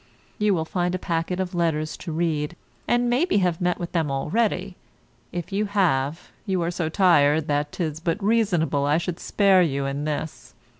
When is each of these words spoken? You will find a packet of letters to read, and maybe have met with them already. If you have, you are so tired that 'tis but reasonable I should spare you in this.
You 0.39 0.55
will 0.55 0.65
find 0.65 0.95
a 0.95 0.97
packet 0.97 1.39
of 1.39 1.53
letters 1.53 1.95
to 1.97 2.11
read, 2.11 2.55
and 2.87 3.07
maybe 3.07 3.37
have 3.37 3.61
met 3.61 3.79
with 3.79 3.91
them 3.91 4.09
already. 4.09 4.75
If 5.31 5.51
you 5.51 5.65
have, 5.65 6.31
you 6.47 6.59
are 6.63 6.71
so 6.71 6.89
tired 6.89 7.47
that 7.49 7.71
'tis 7.71 7.99
but 7.99 8.23
reasonable 8.23 8.87
I 8.87 8.97
should 8.97 9.19
spare 9.19 9.61
you 9.61 9.85
in 9.85 10.05
this. 10.05 10.55